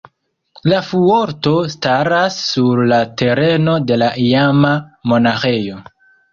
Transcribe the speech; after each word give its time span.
La 0.71 0.77
fuorto 0.87 1.53
staras 1.73 2.39
sur 2.47 2.83
la 2.93 3.01
tereno 3.25 3.79
de 3.93 4.01
la 4.05 4.11
iama 4.27 4.75
monaĥejo. 5.15 5.83